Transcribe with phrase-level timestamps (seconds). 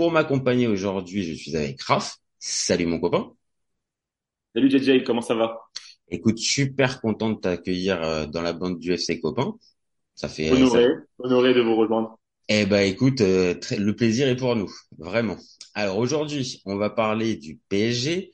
[0.00, 2.16] pour m'accompagner aujourd'hui, je suis avec Raph.
[2.38, 3.32] Salut mon copain.
[4.54, 5.60] Salut JJ, comment ça va?
[6.08, 9.56] Écoute, super content de t'accueillir euh, dans la bande du FC Copain.
[10.14, 10.86] Ça fait honoré,
[11.18, 12.18] honoré de vous rejoindre.
[12.48, 15.36] Eh ben écoute, euh, le plaisir est pour nous, vraiment.
[15.74, 18.32] Alors aujourd'hui, on va parler du PSG,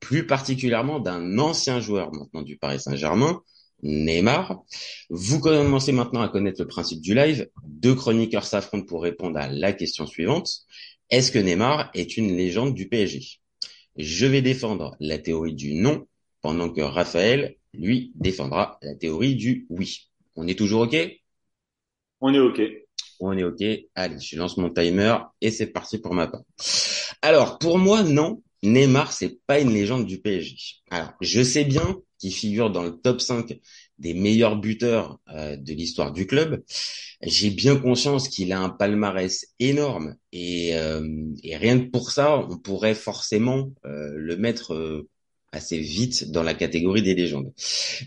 [0.00, 3.40] plus particulièrement d'un ancien joueur maintenant du Paris Saint-Germain,
[3.84, 4.64] Neymar.
[5.10, 7.48] Vous commencez maintenant à connaître le principe du live.
[7.64, 10.50] Deux chroniqueurs s'affrontent pour répondre à la question suivante.
[11.10, 13.38] Est-ce que Neymar est une légende du PSG
[13.96, 16.06] Je vais défendre la théorie du non,
[16.40, 20.10] pendant que Raphaël, lui, défendra la théorie du oui.
[20.36, 20.96] On est toujours OK?
[22.20, 22.60] On est OK.
[23.20, 23.62] On est OK.
[23.94, 26.42] Allez, je lance mon timer et c'est parti pour ma part.
[27.22, 28.42] Alors, pour moi, non.
[28.62, 30.56] Neymar, c'est pas une légende du PSG.
[30.90, 33.60] Alors, je sais bien qu'il figure dans le top 5
[33.98, 36.62] des meilleurs buteurs euh, de l'histoire du club.
[37.22, 42.38] J'ai bien conscience qu'il a un palmarès énorme et, euh, et, rien que pour ça,
[42.38, 45.06] on pourrait forcément euh, le mettre
[45.52, 47.52] assez vite dans la catégorie des légendes.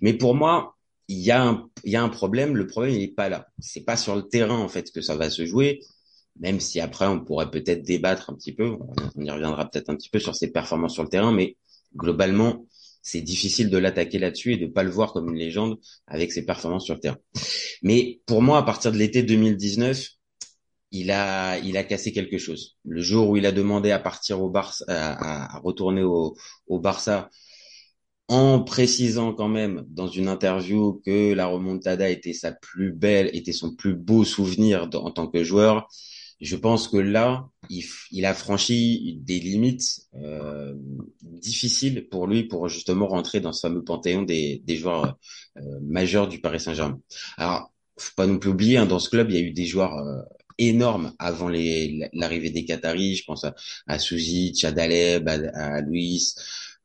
[0.01, 0.75] Mais pour moi,
[1.07, 2.55] il y a un, il y a un problème.
[2.55, 3.47] Le problème, il est pas là.
[3.59, 5.79] C'est pas sur le terrain en fait que ça va se jouer.
[6.39, 8.77] Même si après, on pourrait peut-être débattre un petit peu.
[9.15, 11.57] On y reviendra peut-être un petit peu sur ses performances sur le terrain, mais
[11.95, 12.65] globalement,
[13.07, 16.45] c'est difficile de l'attaquer là-dessus et de pas le voir comme une légende avec ses
[16.45, 17.17] performances sur le terrain.
[17.81, 20.09] Mais pour moi, à partir de l'été 2019,
[20.91, 22.77] il a, il a cassé quelque chose.
[22.85, 26.35] Le jour où il a demandé à partir au Barça, à, à retourner au,
[26.67, 27.29] au Barça,
[28.27, 33.53] en précisant quand même dans une interview que la remontada était sa plus belle, était
[33.53, 35.87] son plus beau souvenir en tant que joueur,
[36.39, 40.75] je pense que là, il, il a franchi des limites euh,
[41.39, 45.17] difficiles pour lui pour justement rentrer dans ce fameux panthéon des, des joueurs
[45.57, 46.99] euh, majeurs du Paris Saint-Germain.
[47.37, 49.65] Alors, faut pas non plus oublier, hein, dans ce club, il y a eu des
[49.65, 50.21] joueurs euh,
[50.57, 53.15] énormes avant l'arrivée des Qataris.
[53.15, 53.55] Je pense à,
[53.87, 56.35] à Souzi, Tchadaleb, à, à Luis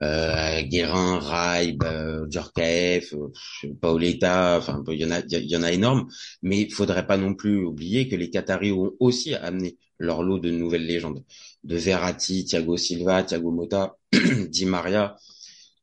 [0.02, 5.62] euh, Guérin, Raib, euh, Djorkaeff, euh, Paoletta, enfin il y en a, il y en
[5.62, 6.08] a énorme,
[6.42, 10.38] mais il faudrait pas non plus oublier que les Qataris ont aussi amené leur lot
[10.38, 11.24] de nouvelles légendes,
[11.64, 13.96] de Verratti, Thiago Silva, Thiago Motta,
[14.48, 15.16] Di Maria.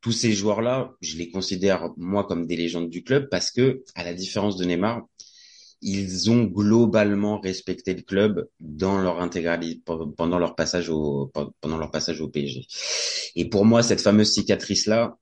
[0.02, 4.04] Tous ces joueurs-là, je les considère moi comme des légendes du club parce que, à
[4.04, 5.06] la différence de Neymar,
[5.82, 9.82] ils ont globalement respecté le club dans leur intégralité
[10.18, 11.32] pendant leur passage au
[11.62, 12.66] pendant leur passage au PSG.
[13.36, 15.18] Et pour moi, cette fameuse cicatrice là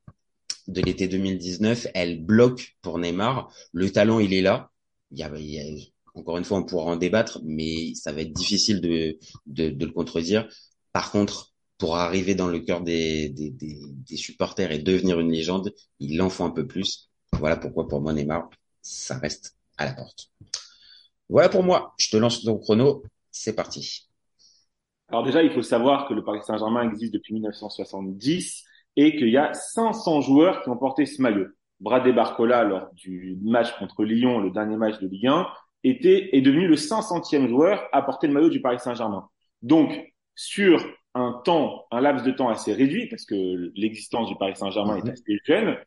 [0.68, 3.52] de l'été 2019, elle bloque pour Neymar.
[3.72, 4.72] Le talent, il est là.
[5.12, 5.63] Il y a, il y a
[6.18, 9.92] encore une fois, on pourra en débattre, mais ça va être difficile de, de, le
[9.92, 10.48] contredire.
[10.92, 16.22] Par contre, pour arriver dans le cœur des, des supporters et devenir une légende, il
[16.22, 17.10] en faut un peu plus.
[17.34, 18.50] Voilà pourquoi pour moi Neymar,
[18.82, 20.32] ça reste à la porte.
[21.30, 21.94] Voilà pour moi.
[21.98, 23.04] Je te lance ton chrono.
[23.32, 24.10] C'est parti.
[25.10, 28.64] Alors déjà, il faut savoir que le Paris Saint-Germain existe depuis 1970
[28.96, 31.48] et qu'il y a 500 joueurs qui ont porté ce maillot.
[31.80, 35.48] Bradé Barcola, lors du match contre Lyon, le dernier match de Ligue 1,
[35.84, 39.28] était, est devenu le 500e joueur à porter le maillot du Paris Saint-Germain.
[39.62, 44.56] Donc, sur un temps, un laps de temps assez réduit, parce que l'existence du Paris
[44.56, 45.78] Saint-Germain est assez jeune,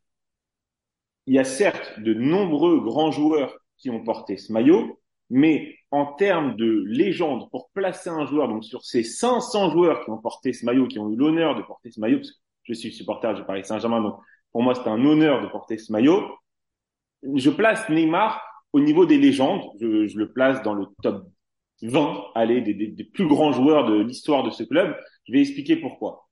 [1.27, 6.07] il y a certes de nombreux grands joueurs qui ont porté ce maillot, mais en
[6.07, 10.53] termes de légende, pour placer un joueur, donc sur ces 500 joueurs qui ont porté
[10.53, 13.35] ce maillot, qui ont eu l'honneur de porter ce maillot, parce que je suis supporter
[13.35, 14.17] du Paris Saint-Germain, donc
[14.51, 16.29] pour moi c'est un honneur de porter ce maillot,
[17.23, 21.27] je place Neymar au niveau des légendes, je, je le place dans le top
[21.83, 24.97] 20, allez, des, des, plus grands joueurs de l'histoire de ce club.
[25.27, 26.29] Je vais expliquer pourquoi.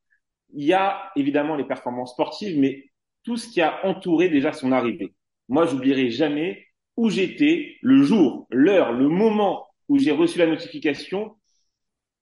[0.54, 2.84] Il y a évidemment les performances sportives, mais
[3.24, 5.14] tout ce qui a entouré déjà son arrivée.
[5.48, 11.36] Moi, j'oublierai jamais où j'étais le jour, l'heure, le moment où j'ai reçu la notification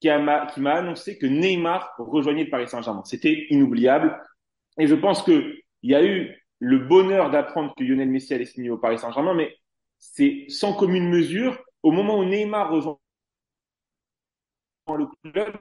[0.01, 3.03] qui m'a annoncé que Neymar rejoignait le Paris Saint-Germain.
[3.05, 4.21] C'était inoubliable.
[4.79, 8.45] Et je pense que il y a eu le bonheur d'apprendre que Lionel Messi allait
[8.45, 9.55] signer au Paris Saint-Germain, mais
[9.99, 11.59] c'est sans commune mesure.
[11.83, 12.99] Au moment où Neymar rejoint
[14.97, 15.57] le club,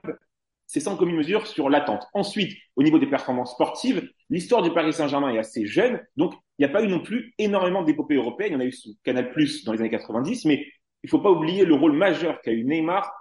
[0.67, 2.05] c'est sans commune mesure sur l'attente.
[2.13, 6.65] Ensuite, au niveau des performances sportives, l'histoire du Paris Saint-Germain est assez jeune, donc il
[6.65, 8.53] n'y a pas eu non plus énormément d'épopées européennes.
[8.53, 10.65] Il y en a eu sous Canal Plus dans les années 90, mais
[11.03, 13.11] il faut pas oublier le rôle majeur qu'a eu Neymar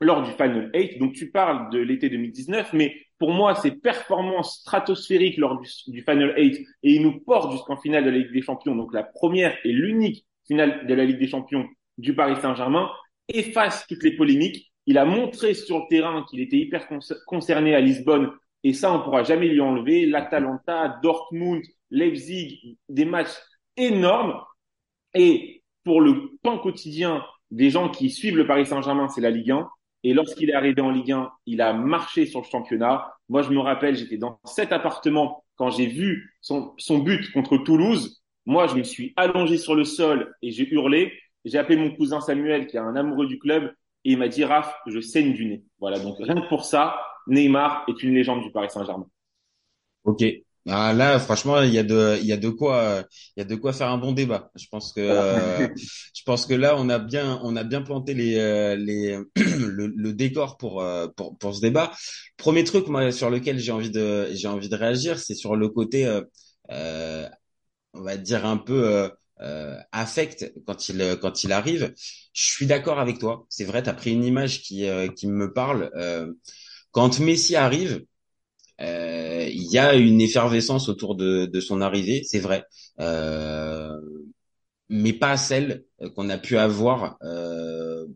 [0.00, 0.98] lors du Final 8.
[0.98, 6.02] Donc tu parles de l'été 2019, mais pour moi, ces performances stratosphériques lors du, du
[6.02, 9.04] Final 8 et il nous porte jusqu'en finale de la Ligue des Champions, donc la
[9.04, 11.66] première et l'unique finale de la Ligue des Champions
[11.98, 12.90] du Paris Saint-Germain,
[13.28, 14.72] efface toutes les polémiques.
[14.86, 16.88] Il a montré sur le terrain qu'il était hyper
[17.26, 18.30] concerné à Lisbonne
[18.64, 20.06] et ça, on pourra jamais lui enlever.
[20.06, 23.36] L'Atalanta, Dortmund, Leipzig, des matchs
[23.76, 24.40] énormes.
[25.14, 29.50] Et pour le pain quotidien des gens qui suivent le Paris Saint-Germain, c'est la Ligue
[29.50, 29.68] 1.
[30.02, 33.12] Et lorsqu'il est arrivé en Ligue 1, il a marché sur le championnat.
[33.28, 38.22] Moi, je me rappelle, j'étais dans cet appartement quand j'ai vu son but contre Toulouse.
[38.46, 41.12] Moi, je me suis allongé sur le sol et j'ai hurlé.
[41.44, 43.72] J'ai appelé mon cousin Samuel, qui est un amoureux du club,
[44.04, 45.62] et il m'a dit, Raph, je saigne du nez.
[45.78, 45.98] Voilà.
[45.98, 49.06] Donc, rien que pour ça, Neymar est une légende du Paris Saint-Germain.
[50.04, 50.24] Ok.
[50.66, 53.04] Ah, là, franchement, il y a de, il y a de quoi,
[53.36, 54.50] il y a de quoi faire un bon débat.
[54.54, 58.14] Je pense que, euh, je pense que là, on a bien, on a bien planté
[58.14, 61.92] les, euh, les, le, le, décor pour, euh, pour, pour ce débat.
[62.38, 65.68] Premier truc, moi, sur lequel j'ai envie de, j'ai envie de réagir, c'est sur le
[65.68, 66.06] côté,
[66.70, 67.28] euh,
[67.94, 69.10] on va dire un peu
[69.40, 71.92] euh, affect quand il, quand il arrive.
[72.32, 73.46] Je suis d'accord avec toi.
[73.48, 74.86] C'est vrai, tu as pris une image qui,
[75.16, 75.90] qui me parle.
[76.92, 78.04] quand Messi arrive
[78.80, 82.64] euh, il y a une effervescence autour de, de son arrivée, c'est vrai,
[83.00, 83.96] euh,
[84.88, 88.06] mais pas celle qu'on a pu avoir euh,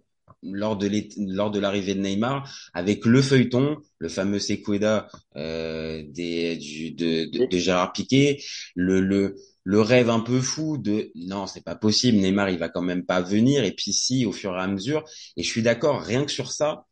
[0.42, 0.88] lors de
[1.34, 7.24] lors de l'arrivée de Neymar, avec le feuilleton, le fameux Sequeda euh, des du, de,
[7.30, 8.38] de, de, Gérard Piquet,
[8.74, 9.36] le, le
[9.68, 13.04] le rêve un peu fou de non c'est pas possible Neymar il va quand même
[13.04, 15.04] pas venir et puis si au fur et à mesure
[15.36, 16.86] et je suis d'accord rien que sur ça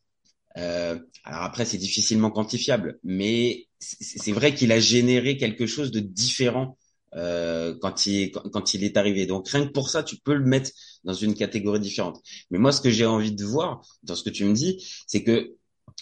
[0.57, 6.01] euh, alors après, c'est difficilement quantifiable, mais c'est vrai qu'il a généré quelque chose de
[6.01, 6.79] différent
[7.15, 9.27] euh, quand il quand il est arrivé.
[9.27, 10.71] Donc rien que pour ça, tu peux le mettre
[11.05, 12.21] dans une catégorie différente.
[12.51, 15.23] Mais moi, ce que j'ai envie de voir dans ce que tu me dis, c'est
[15.23, 15.55] que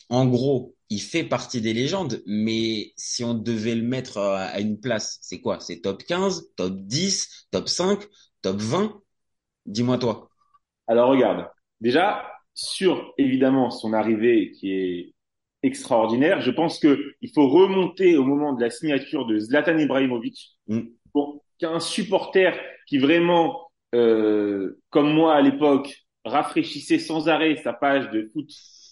[0.09, 4.79] en gros, il fait partie des légendes, mais si on devait le mettre à une
[4.79, 5.61] place, c'est quoi?
[5.61, 8.01] C'est top 15, top 10, top 5,
[8.43, 9.01] top 20
[9.67, 10.29] Dis-moi toi.
[10.87, 11.49] Alors regarde,
[11.81, 15.15] déjà, sur évidemment son arrivée qui est
[15.63, 16.43] extraordinaire.
[16.43, 20.81] Je pense que il faut remonter au moment de la signature de Zlatan Ibrahimovic mm.
[21.13, 28.11] pour qu'un supporter qui vraiment, euh, comme moi à l'époque, rafraîchissait sans arrêt sa page
[28.11, 28.51] de foot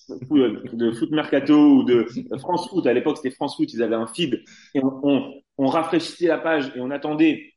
[0.08, 2.06] de foot mercato ou de
[2.38, 2.86] France Foot.
[2.86, 3.72] À l'époque, c'était France Foot.
[3.72, 4.42] Ils avaient un feed
[4.74, 7.52] et on, on, on rafraîchissait la page et on attendait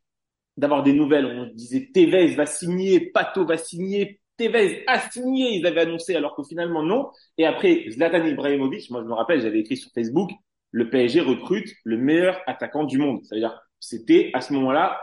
[0.57, 1.25] d'avoir des nouvelles.
[1.25, 6.35] On disait Tevez va signer, Pato va signer, Tevez a signé, ils avaient annoncé, alors
[6.35, 7.09] que finalement non.
[7.37, 10.31] Et après, Zlatan Ibrahimovic, moi je me rappelle, j'avais écrit sur Facebook,
[10.71, 13.21] le PSG recrute le meilleur attaquant du monde.
[13.23, 14.99] C'est-à-dire, c'était à ce moment-là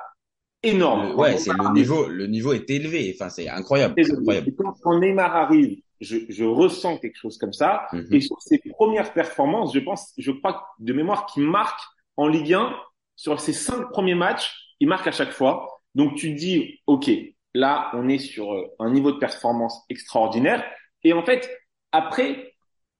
[0.62, 1.14] énorme.
[1.18, 3.14] ouais, c'est le niveau, le niveau est élevé.
[3.14, 3.94] Enfin, c'est incroyable.
[3.98, 4.52] incroyable.
[4.82, 7.86] quand, Neymar arrive, je, je, ressens quelque chose comme ça.
[7.92, 8.08] Mhm.
[8.12, 11.80] Et sur ses premières performances, je pense, je crois de mémoire qu'il marque
[12.16, 12.74] en Ligue 1
[13.16, 15.80] sur ses cinq premiers matchs, il marque à chaque fois.
[15.94, 17.10] Donc tu dis, ok,
[17.54, 20.64] Là, on est sur euh, un niveau de performance extraordinaire.
[21.04, 21.50] Et en fait,
[21.92, 22.54] après,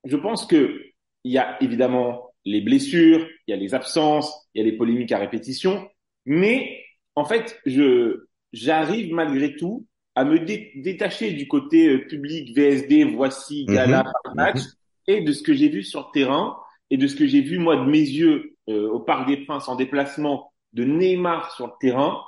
[0.05, 0.81] je pense que
[1.25, 4.77] il y a évidemment les blessures, il y a les absences, il y a les
[4.77, 5.89] polémiques à répétition,
[6.27, 6.85] mais
[7.15, 13.65] en fait, je j'arrive malgré tout à me détacher du côté euh, public, VSD, voici,
[13.69, 13.75] mhm.
[13.75, 14.05] gala,
[14.35, 14.63] match, mhm.
[15.09, 16.57] et de ce que j'ai vu sur le terrain
[16.91, 19.69] et de ce que j'ai vu moi de mes yeux euh, au Parc des Princes
[19.69, 22.21] en déplacement de Neymar sur le terrain.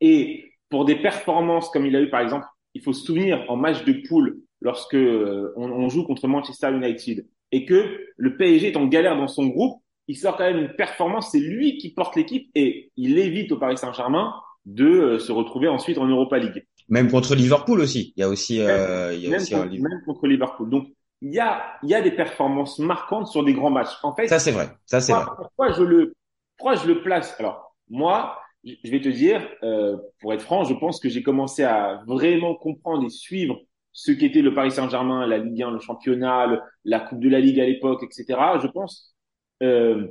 [0.00, 3.56] Et pour des performances comme il a eu par exemple, il faut se souvenir en
[3.56, 8.76] match de poule lorsque euh, on, joue contre Manchester United et que le PSG est
[8.76, 12.16] en galère dans son groupe, il sort quand même une performance, c'est lui qui porte
[12.16, 14.32] l'équipe et il évite au Paris Saint-Germain
[14.64, 16.66] de euh, se retrouver ensuite en Europa League.
[16.92, 18.12] Même contre Liverpool aussi.
[18.18, 20.68] Il y a aussi, euh, il y a même, aussi contre, même contre Liverpool.
[20.68, 20.88] Donc
[21.22, 23.96] il y a, il y a des performances marquantes sur des grands matchs.
[24.02, 24.68] En fait, ça c'est vrai.
[24.84, 25.24] Ça c'est vrai.
[25.38, 26.12] Pourquoi je le,
[26.58, 27.34] pourquoi je le place?
[27.38, 31.64] Alors moi, je vais te dire, euh, pour être franc, je pense que j'ai commencé
[31.64, 33.58] à vraiment comprendre et suivre
[33.92, 37.58] ce qu'était le Paris Saint-Germain, la Ligue 1, le championnat, la Coupe de la Ligue
[37.58, 38.38] à l'époque, etc.
[38.62, 39.16] Je pense
[39.62, 40.08] euh,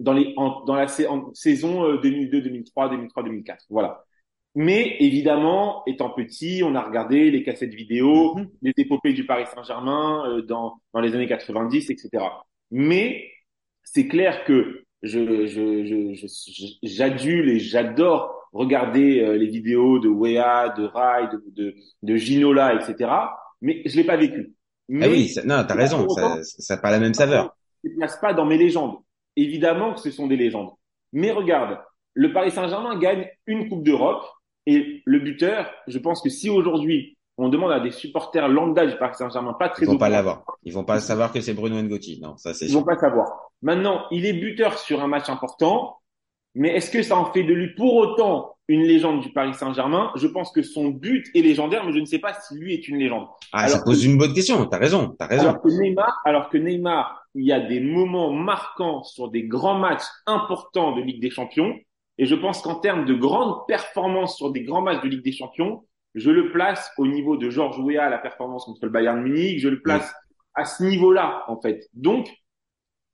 [0.00, 3.66] dans les dans la saison 2002, 2003, 2003, 2004.
[3.68, 4.06] Voilà.
[4.54, 8.48] Mais évidemment, étant petit, on a regardé les cassettes vidéo, mm-hmm.
[8.62, 12.24] les épopées du Paris Saint-Germain euh, dans dans les années 90, etc.
[12.70, 13.30] Mais
[13.82, 20.72] c'est clair que je, je, je, j'adule et j'adore regarder euh, les vidéos de Wea,
[20.76, 23.10] de Rai, de, de, de Ginola, etc.
[23.60, 24.54] Mais je l'ai pas vécu.
[24.88, 27.56] Mais, ah oui, ça, non, t'as raison, ça n'a pas la même saveur.
[27.82, 28.96] Je ne place pas dans mes légendes.
[29.36, 30.70] Évidemment que ce sont des légendes.
[31.12, 31.78] Mais regarde,
[32.14, 34.24] le Paris Saint-Germain gagne une Coupe d'Europe
[34.66, 38.96] et le buteur, je pense que si aujourd'hui on demande à des supporters lambda du
[38.96, 40.44] Paris Saint-Germain, pas très Ils vont pas l'avoir.
[40.62, 42.20] Ils vont pas savoir que c'est Bruno Ngotti.
[42.20, 43.50] Non, ça c'est Ils vont pas savoir.
[43.62, 45.98] Maintenant, il est buteur sur un match important,
[46.54, 50.12] mais est-ce que ça en fait de lui pour autant une légende du Paris Saint-Germain?
[50.14, 52.86] Je pense que son but est légendaire, mais je ne sais pas si lui est
[52.86, 53.26] une légende.
[53.52, 54.64] Ah, ça pose une bonne question.
[54.66, 55.16] T'as raison.
[55.18, 55.48] T'as raison.
[55.48, 59.78] Alors que Neymar, alors que Neymar, il y a des moments marquants sur des grands
[59.78, 61.74] matchs importants de Ligue des Champions.
[62.18, 65.32] Et je pense qu'en termes de grandes performances sur des grands matchs de Ligue des
[65.32, 69.58] Champions, je le place au niveau de Georges Weah, la performance contre le Bayern Munich.
[69.58, 70.12] Je le place
[70.54, 71.88] à ce niveau-là, en fait.
[71.92, 72.28] Donc,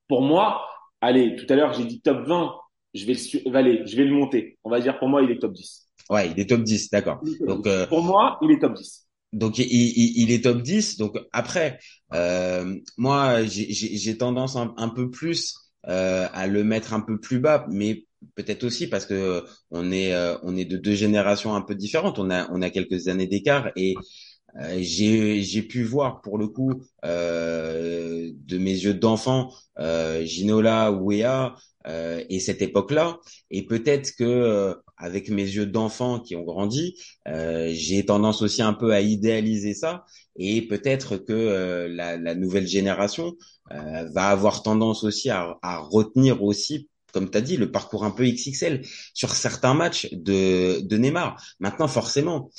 [0.09, 0.67] pour moi,
[1.01, 2.55] allez, tout à l'heure, j'ai dit top 20.
[2.93, 4.59] Je vais le, su- allez, je vais le monter.
[4.65, 5.89] On va dire, pour moi, il est top 10.
[6.11, 7.21] Ouais, il est top 10, d'accord.
[7.47, 7.71] Donc, 10.
[7.71, 9.07] euh, Pour moi, il est top 10.
[9.33, 10.97] Donc il, il, il est top 10.
[10.99, 11.79] Donc après,
[12.15, 17.39] euh, moi j'ai- tendance un, un peu plus euh, à le mettre un peu plus
[17.41, 21.63] bas, mais peut-être aussi parce que on est euh, on est de deux générations un
[21.63, 22.19] peu différentes.
[22.19, 23.95] On a on a quelques années d'écart et
[24.61, 31.55] euh, j'ai pu voir pour le coup euh, de mes yeux d'enfant euh, Ginola, Wea
[31.87, 33.19] euh, et cette époque-là.
[33.51, 36.97] Et peut-être que euh, avec mes yeux d'enfant qui ont grandi,
[37.29, 40.05] euh, j'ai tendance aussi un peu à idéaliser ça
[40.37, 43.35] et peut-être que la, la nouvelle génération
[43.71, 48.11] va avoir tendance aussi à, à retenir aussi, comme tu as dit, le parcours un
[48.11, 48.83] peu XXL
[49.15, 51.41] sur certains matchs de, de Neymar.
[51.61, 52.51] Maintenant, forcément,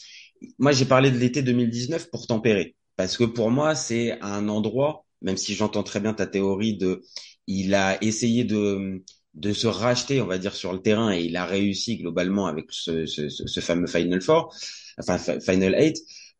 [0.59, 5.05] moi j'ai parlé de l'été 2019 pour tempérer parce que pour moi c'est un endroit,
[5.21, 7.01] même si j'entends très bien ta théorie de,
[7.47, 11.37] il a essayé de de se racheter, on va dire, sur le terrain et il
[11.37, 14.53] a réussi globalement avec ce, ce, ce, fameux Final Four,
[14.99, 15.97] enfin Fi- Final Eight.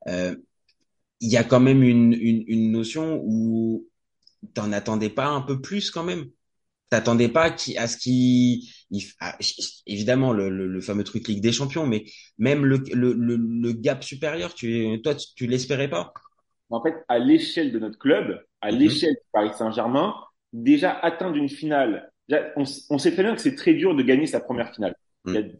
[0.08, 0.36] Euh,
[1.22, 3.88] il y a quand même une, une, une notion où
[4.56, 6.30] t'en attendais pas un peu plus quand même.
[6.92, 9.38] T'attendais pas à ce qui, il- ah,
[9.88, 12.04] évidemment le, le, le fameux truc Ligue des Champions, mais
[12.38, 16.12] même le, gap supérieur, tu, toi, tu, tu l'espérais pas.
[16.70, 18.78] en fait, à l'échelle de notre club, à Mhm.
[18.78, 20.16] l'échelle du Paris Saint-Germain,
[20.52, 22.12] déjà atteindre une finale.
[22.58, 24.94] On, sait très bien que c'est très dur de gagner sa première finale.
[25.26, 25.52] Mhm.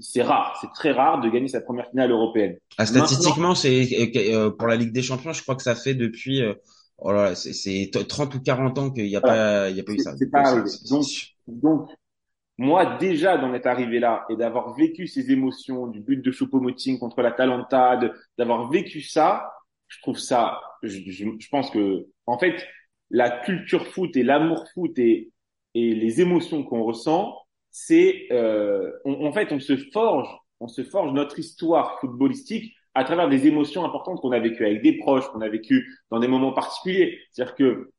[0.00, 2.56] C'est- rare, c'est très rare de gagner sa première finale européenne.
[2.78, 6.42] Ah, statistiquement, c'est euh, pour la Ligue des Champions, je crois que ça fait depuis
[6.42, 6.54] euh,
[6.98, 9.36] oh là là, c'est c'est 30 ou 40 ans qu'il n'y a Voilà.
[9.64, 10.16] pas il y a pas eu ça.
[10.18, 10.70] c'est pas arrivé.
[10.90, 11.06] Donc,
[11.46, 11.90] Donc,
[12.58, 16.98] moi, déjà d'en être arrivé là et d'avoir vécu ces émotions du but de Choupo-Moting
[16.98, 18.00] contre la Talenta,
[18.38, 19.52] d'avoir vécu ça,
[19.88, 22.66] je trouve ça, je, je, je pense que, en fait,
[23.10, 25.32] la culture foot et l'amour foot et,
[25.74, 27.36] et les émotions qu'on ressent,
[27.70, 30.28] c'est, euh, en fait, on se forge,
[30.60, 34.82] on se forge notre histoire footballistique à travers des émotions importantes qu'on a vécues avec
[34.82, 37.18] des proches, qu'on a vécues dans des moments particuliers.
[37.30, 37.90] C'est-à-dire que,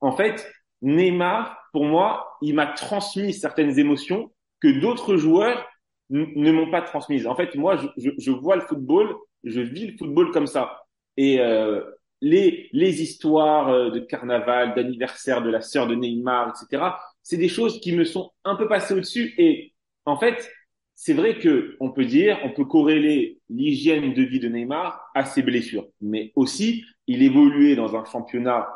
[0.00, 5.66] en fait, Neymar, pour moi, il m'a transmis certaines émotions que d'autres joueurs
[6.10, 7.26] ne m'ont pas transmises.
[7.26, 10.82] En fait, moi, je, je, je vois le football, je vis le football comme ça.
[11.16, 11.82] Et euh,
[12.20, 16.84] les, les histoires euh, de carnaval, d'anniversaire de la sœur de Neymar, etc.,
[17.22, 19.34] c'est des choses qui me sont un peu passées au-dessus.
[19.38, 19.74] Et
[20.04, 20.50] en fait,
[21.04, 25.24] c'est vrai que on peut dire, on peut corréler l'hygiène de vie de Neymar à
[25.24, 28.68] ses blessures, mais aussi il évoluait dans un championnat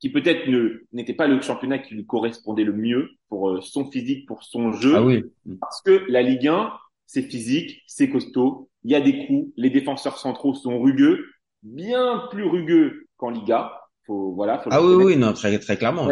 [0.00, 3.88] qui peut-être ne n'était pas le championnat qui lui correspondait le mieux pour euh, son
[3.88, 5.22] physique, pour son jeu, Ah oui.
[5.60, 6.72] parce que la Ligue 1,
[7.06, 11.24] c'est physique, c'est costaud, il y a des coups, les défenseurs centraux sont rugueux,
[11.62, 13.80] bien plus rugueux qu'en Liga.
[14.08, 14.58] Faut voilà.
[14.58, 16.08] Faut Ah oui oui non très très clairement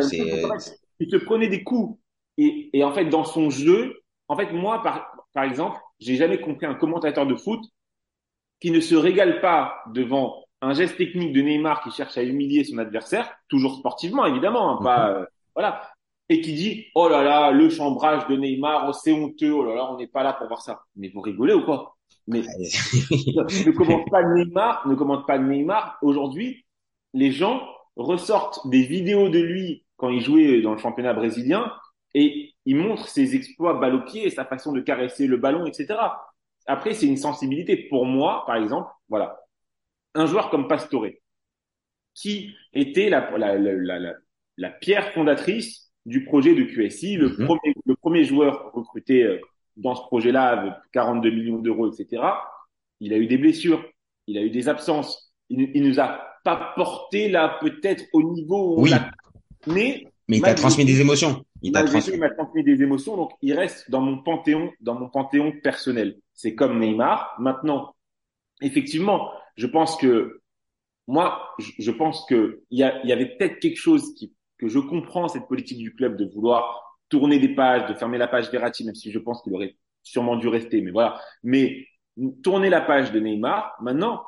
[1.01, 1.99] il te prenait des coups.
[2.37, 3.95] Et, et en fait, dans son jeu,
[4.29, 7.61] en fait, moi, par, par exemple, j'ai jamais compris un commentateur de foot
[8.61, 12.65] qui ne se régale pas devant un geste technique de Neymar qui cherche à humilier
[12.65, 15.83] son adversaire, toujours sportivement, évidemment, hein, pas, euh, voilà,
[16.29, 19.75] et qui dit, oh là là, le chambrage de Neymar, oh, c'est honteux, oh là
[19.75, 20.83] là, on n'est pas là pour voir ça.
[20.97, 21.97] Mais vous rigolez ou quoi?
[22.27, 25.99] Mais ne commente pas Neymar, ne commente pas Neymar.
[26.03, 26.67] Aujourd'hui,
[27.15, 27.63] les gens
[27.97, 31.73] ressortent des vidéos de lui quand il jouait dans le championnat brésilien
[32.15, 35.65] et ils montrent ses exploits balle au pied et sa façon de caresser le ballon,
[35.67, 35.87] etc.
[36.67, 37.89] Après, c'est une sensibilité.
[37.91, 39.41] Pour moi, par exemple, voilà,
[40.15, 41.07] un joueur comme Pastore,
[42.15, 44.13] qui était la, la, la,
[44.57, 47.45] la, pierre fondatrice du projet de QSI, le, Mhm.
[47.47, 49.41] premier, le premier joueur recruté euh,
[49.77, 52.23] dans ce projet-là avec 42 millions d'euros, etc.
[53.01, 53.83] Il a eu des blessures,
[54.27, 58.75] il a eu des absences, il, il nous a pas porté là peut-être au niveau
[58.75, 58.91] où on Oui.
[58.91, 59.11] l'a
[59.67, 61.45] mais mais il t'a transmis des émotions.
[61.63, 66.19] Il m'a transmis des émotions, donc il reste dans mon panthéon, dans mon panthéon personnel.
[66.35, 67.35] C'est comme Neymar.
[67.39, 67.95] Maintenant,
[68.61, 70.41] effectivement, je pense que
[71.07, 74.79] moi, je, pense que il y, a, y avait peut-être quelque chose qui, que je
[74.79, 78.85] comprends cette politique du club de vouloir tourner des pages, de fermer la page Verratti,
[78.85, 80.83] même si je pense qu'il aurait sûrement dû rester.
[80.83, 81.21] Mais voilà.
[81.43, 81.87] Mais
[82.43, 83.75] tourner la page de Neymar.
[83.81, 84.25] Maintenant,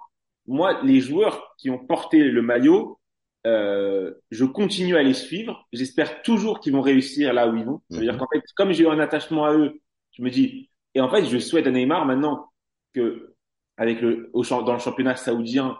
[0.46, 2.99] moi, les joueurs qui ont porté le maillot,
[3.46, 5.66] euh, je continue à les suivre.
[5.72, 7.80] J'espère toujours qu'ils vont réussir là où ils vont.
[7.90, 8.18] C'est-à-dire Mhm.
[8.18, 9.80] qu'en fait, comme j'ai eu un attachement à eux,
[10.12, 12.50] je me dis, et en fait, je souhaite à Neymar maintenant
[12.94, 13.34] que,
[13.76, 15.78] avec le, au, dans le championnat saoudien,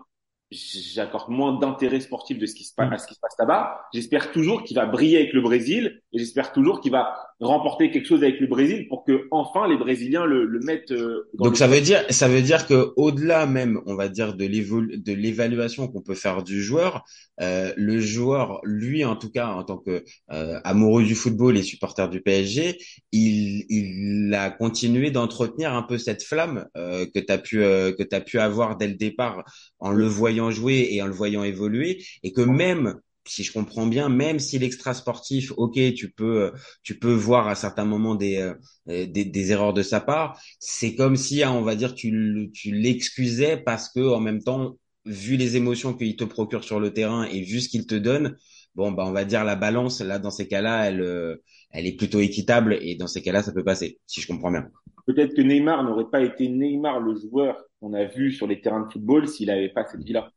[0.51, 3.83] j'accorde moins d'intérêt sportif de ce qui se passe, à ce qui se passe là-bas.
[3.95, 8.07] J'espère toujours qu'il va briller avec le Brésil et j'espère toujours qu'il va remporter quelque
[8.07, 11.53] chose avec le Brésil pour que enfin les Brésiliens le, le mettent euh, dans Donc
[11.53, 15.13] le ça veut dire, ça veut dire que au-delà même, on va dire de de
[15.15, 17.03] l'évaluation qu'on peut faire du joueur,
[17.41, 21.63] euh, le joueur, lui en tout cas en tant que euh, amoureux du football et
[21.63, 22.79] supporter du PSG,
[23.13, 28.03] il, il a continué d'entretenir un peu cette flamme euh, que t'as pu euh, que
[28.03, 29.45] t'as pu avoir dès le départ
[29.79, 32.97] en le voyant jouer et en le voyant évoluer, et que même
[33.27, 37.55] si je comprends bien, même si l'extra sportif, ok, tu peux tu peux voir à
[37.55, 41.63] certains moments des euh, des, des erreurs de sa part c'est comme si, hein, on
[41.63, 46.65] va dire, tu, l'excusais parce que en même temps, vu les émotions qu'il te procure
[46.65, 48.37] sur le terrain et vu ce qu'il te donne,
[48.75, 51.37] bon, bah, on va dire la balance, là, dans ces cas-là, elle, euh,
[51.71, 54.69] elle est plutôt équitable et dans ces cas-là, ça peut passer, si je comprends bien.
[55.07, 58.87] Peut-être que Neymar n'aurait pas été Neymar le joueur qu'on a vu sur les terrains
[58.87, 60.31] de football s'il n'avait pas cette vie-là.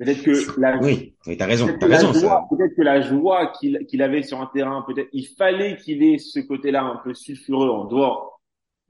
[0.00, 2.20] Peut-être que la, Oui, oui, t'as raison, peut-être t'as que la raison, ça.
[2.20, 6.02] joie, peut-être que la joie qu'il qu'il avait sur un terrain, peut-être il fallait qu'il
[6.02, 8.40] ait ce côté-là un peu sulfureux en dehors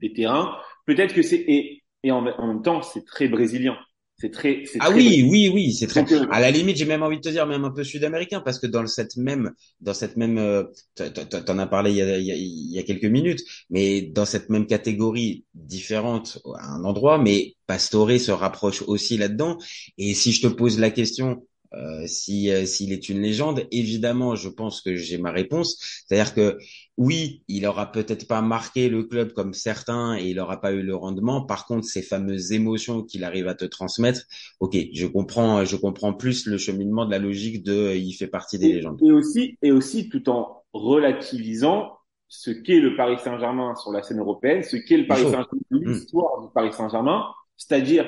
[0.01, 0.57] des terrains.
[0.85, 3.77] Peut-être que c'est et, et en, en même temps c'est très brésilien.
[4.21, 4.65] C'est très.
[4.71, 6.01] c'est Ah très oui, oui, oui, c'est très.
[6.13, 8.59] Euh, À la limite, j'ai même envie de te dire, même un peu sud-américain, parce
[8.59, 10.63] que dans cette même, dans cette même, euh,
[10.95, 14.03] t'en as parlé il y a, il y a, il y a quelques minutes, mais
[14.03, 19.57] dans cette même catégorie différente à un endroit, mais Pastore se rapproche aussi là-dedans.
[19.97, 24.35] Et si je te pose la question, euh, si euh, s'il est une légende, évidemment,
[24.35, 25.77] je pense que j'ai ma réponse.
[26.07, 26.57] C'est-à-dire que
[26.97, 30.81] oui, il aura peut-être pas marqué le club comme certains et il aura pas eu
[30.81, 31.45] le rendement.
[31.45, 34.21] Par contre, ces fameuses émotions qu'il arrive à te transmettre
[34.59, 38.27] Ok, je comprends, je comprends plus le cheminement de la logique de, euh, il fait
[38.27, 38.99] partie des et, légendes.
[39.03, 41.97] et aussi et aussi tout en relativisant
[42.27, 45.23] ce qu'est le Paris Saint-Germain sur la scène européenne, ce qu'est le Paris.
[45.23, 45.91] Saint-Germain, Mm.
[45.91, 47.25] l'histoire du Paris Saint-Germain,
[47.57, 48.07] c'est-à-dire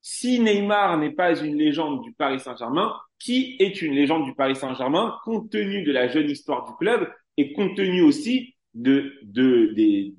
[0.00, 4.56] si Neymar n'est pas une légende du Paris Saint-Germain, qui est une légende du Paris
[4.56, 9.72] Saint-Germain compte tenu de la jeune histoire du club et compte tenu aussi de, de,
[9.74, 10.14] des,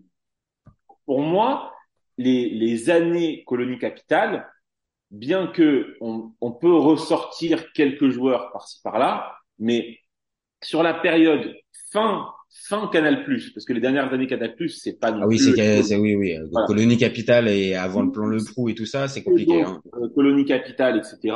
[1.06, 1.74] pour moi,
[2.18, 4.48] les, les années colonie capitale,
[5.12, 10.00] bien que on, on peut ressortir quelques joueurs par-ci par-là, mais
[10.62, 11.56] sur la période
[11.92, 15.56] fin, fin Canal+, parce que les dernières années Canal+, c'est pas non Ah oui, plus
[15.56, 16.36] c'est, c'est oui, oui.
[16.52, 16.68] Voilà.
[16.68, 19.64] Colonie capitale et avant le plan Le Prou et tout ça, c'est compliqué.
[19.64, 19.82] donc, Hein.
[20.02, 21.36] euh, colonie capitale, etc.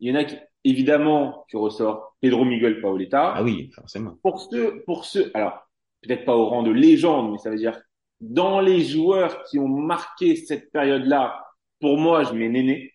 [0.00, 3.34] Il y en a qui, évidemment, tu ressors Pedro Miguel Paoletta.
[3.36, 4.18] Ah oui, forcément.
[4.22, 5.68] Pour ceux, pour ceux, alors,
[6.02, 7.80] peut-être pas au rang de légende, mais ça veut dire,
[8.20, 11.44] dans les joueurs qui ont marqué cette période-là,
[11.80, 12.92] pour moi, je mets Néné,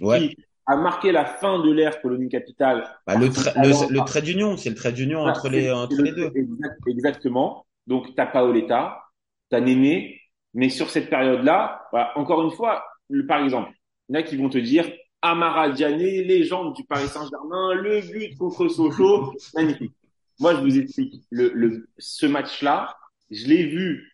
[0.00, 0.20] Ouais.
[0.28, 2.88] qui a marqué la fin de l'ère colonie capitale.
[3.06, 5.96] Bah, le, le, le par- trait d'union, c'est le trait d'union Ah, entre les, entre
[5.96, 6.30] le- les deux.
[6.34, 7.66] exact- exactement.
[7.86, 9.02] Donc, t'as Paoletta,
[9.50, 10.20] t'as Néné,
[10.54, 12.84] mais sur cette période-là, voilà, encore une fois,
[13.26, 13.72] par exemple,
[14.08, 18.00] il y en a qui vont te dire, Amara Diané, légende du Paris Saint-Germain, le
[18.00, 19.92] but contre Sochaux, magnifique.
[20.40, 22.96] Moi, je vous explique, le, le, ce match-là,
[23.30, 24.11] je l'ai vu,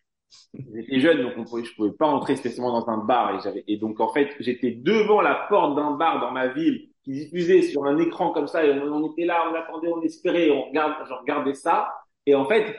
[0.53, 3.63] j'étais jeune, donc on pouvait, je pouvais pas entrer spécialement dans un bar, et j'avais,
[3.67, 7.61] et donc, en fait, j'étais devant la porte d'un bar dans ma ville, qui diffusait
[7.61, 10.69] sur un écran comme ça, et on, on était là, on attendait, on espérait, on
[10.69, 11.93] regarde, je regardais ça,
[12.25, 12.75] et en fait,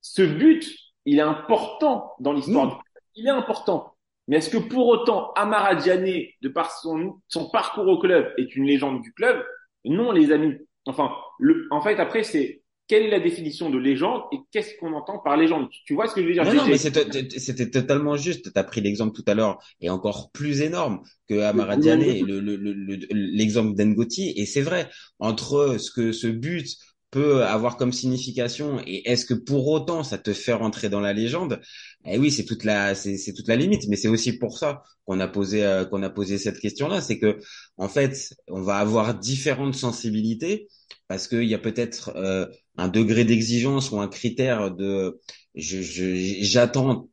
[0.00, 0.68] ce but,
[1.04, 2.80] il est important dans l'histoire Mmh.
[3.14, 3.94] Il est important.
[4.26, 8.56] Mais est-ce que pour autant, Amara Diané, de par son, son parcours au club, est
[8.56, 9.44] une légende du club?
[9.84, 10.56] Non, les amis.
[10.86, 12.61] Enfin, le, en fait, après, c'est
[12.92, 15.68] quelle est la définition de légende et qu'est-ce qu'on entend par légende?
[15.86, 16.44] Tu vois ce que je veux dire?
[16.44, 16.76] Non, mais
[17.38, 18.52] c'était totalement juste.
[18.52, 22.20] Tu as pris l'exemple tout à l'heure et encore plus énorme que Amara Le- Diané,
[22.20, 24.34] le- le- le- le- l'exemple d'Engoti.
[24.36, 26.66] Et c'est vrai, entre ce que ce but
[27.12, 31.12] peut avoir comme signification et est-ce que pour autant ça te fait rentrer dans la
[31.12, 31.60] légende?
[32.06, 34.82] Eh oui, c'est toute la c'est c'est toute la limite, mais c'est aussi pour ça
[35.04, 37.38] qu'on a posé euh, qu'on a posé cette question-là, c'est que
[37.76, 40.68] en fait, on va avoir différentes sensibilités
[41.08, 42.46] parce qu'il y a peut-être euh,
[42.76, 45.20] un degré d'exigence ou un critère de
[45.54, 47.08] je je- j'attends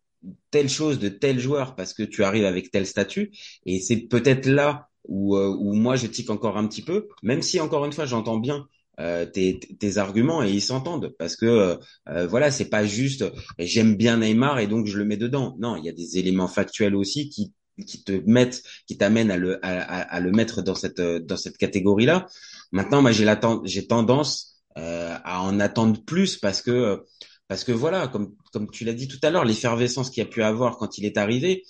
[0.51, 3.31] telle chose de tel joueur parce que tu arrives avec tel statut
[3.65, 7.41] et c'est peut-être là où euh, où moi je tique encore un petit peu même
[7.41, 8.67] si encore une fois j'entends bien
[8.99, 11.75] euh, tes, tes arguments et ils s'entendent parce que euh,
[12.09, 13.25] euh, voilà c'est pas juste
[13.57, 15.55] j'aime bien Neymar et donc je le mets dedans.
[15.59, 17.53] Non il y a des éléments factuels aussi qui
[17.88, 21.57] qui te mettent qui t'amènent à le à, à, le mettre dans cette dans cette
[21.57, 22.27] catégorie là
[22.71, 27.03] maintenant moi j'ai la j'ai tendance euh, à en attendre plus parce que
[27.47, 30.43] parce que voilà comme comme tu l'as dit tout à l'heure l'effervescence qu'il a pu
[30.43, 31.63] avoir quand il est arrivé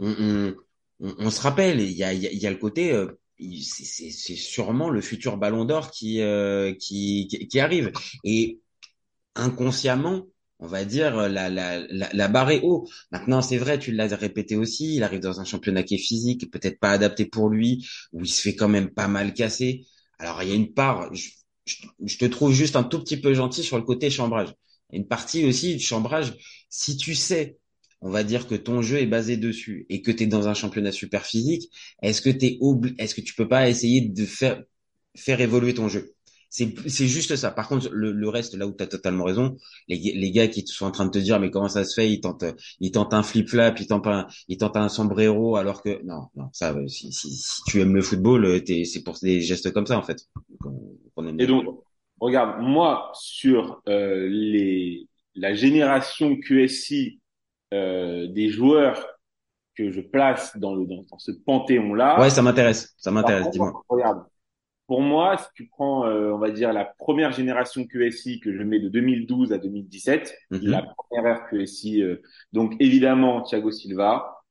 [0.00, 0.54] on,
[1.00, 3.06] on, se rappelle, il y a, y y a le côté, euh,
[3.62, 7.92] c'est sûrement le futur Ballon d'Or qui, euh, qui, qui, arrive.
[8.24, 8.60] Et
[9.34, 10.26] inconsciemment,
[10.58, 12.88] on va dire, la, la, la, la barre est haut.
[13.12, 16.50] Maintenant, c'est vrai, tu l'as répété aussi, il arrive dans un championnat qui est physique,
[16.50, 19.86] peut-être pas adapté pour lui, où il se fait quand même pas mal casser.
[20.18, 21.30] Alors, il y a une part, je,
[21.64, 24.54] je, je te trouve juste un tout petit peu gentil sur le côté chambrage.
[24.90, 26.34] Il y a Une partie aussi du chambrage,
[26.70, 27.58] si tu sais,
[28.00, 30.54] on va dire que ton jeu est basé dessus et que tu es dans un
[30.54, 31.70] championnat super physique,
[32.02, 34.62] est-ce que t'es obli- est-ce que tu peux pas essayer de faire
[35.16, 36.14] faire évoluer ton jeu?
[36.50, 37.50] C'est c'est juste ça.
[37.50, 39.56] Par contre, le, le reste, là où tu as totalement raison,
[39.88, 42.10] les, les gars qui sont en train de te dire mais comment ça se fait,
[42.10, 42.44] ils tentent
[42.80, 46.48] ils tentent un flip-flap, ils tentent un ils tentent un sombrero alors que non, non,
[46.52, 49.72] ça euh, si, si, si tu aimes le football, euh, t'es, c'est pour des gestes
[49.72, 50.24] comme ça en fait
[50.60, 51.64] qu'on qu'on aime Et donc,
[52.20, 57.20] regarde, moi, sur euh, les, la génération QSI
[57.72, 59.06] des joueurs
[59.76, 63.82] que je place dans, le, dans, dans ce panthéon-là, Ouais, ça m'intéresse, ça m'intéresse, dis-moi.
[63.88, 64.24] regarde,
[64.86, 68.62] pour moi, si tu prends, euh, on va dire, la première génération QSI que je
[68.62, 70.60] mets de 2012 à 2017, Mhm.
[70.70, 72.16] la première ère QSI, euh,
[72.52, 74.42] donc évidemment Thiago Silva,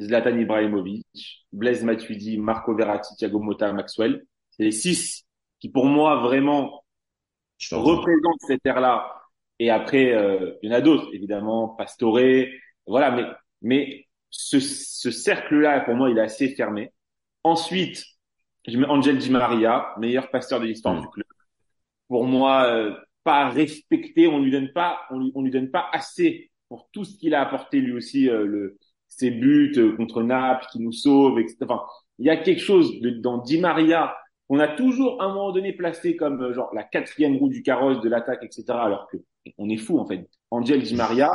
[0.00, 4.24] Zlatan Ibrahimovic, Blaise Matuidi, Marco Verratti, Thiago Motta, Maxwell.
[4.50, 5.26] C'est les six
[5.60, 6.84] qui, pour moi, vraiment
[7.70, 9.17] représentent cette ère-là.
[9.58, 12.18] Et après, euh, il y en a d'autres, évidemment, Pastore,
[12.86, 13.24] voilà, mais,
[13.62, 16.92] mais ce, ce cercle-là, pour moi, il est assez fermé.
[17.44, 18.04] Ensuite,
[18.66, 21.00] je mets Angel Di Maria, meilleur pasteur de l'histoire Mm.
[21.00, 21.26] du club.
[22.08, 22.94] Pour moi, euh,
[23.24, 27.04] pas respecté, on lui donne pas, on lui, on lui donne pas assez pour tout
[27.04, 30.92] ce qu'il a apporté lui aussi, euh, le, ses buts euh, contre Naples qui nous
[30.92, 31.56] sauve, etc.
[31.62, 31.82] Enfin,
[32.18, 34.16] il y a quelque chose de, dans Di Maria
[34.48, 37.62] qu'on a toujours à un moment donné placé comme euh, genre la quatrième roue du
[37.62, 38.64] carrosse de l'attaque, etc.
[38.70, 39.18] Alors que
[39.58, 40.28] on est fou en fait.
[40.50, 41.30] Angel Di Maria,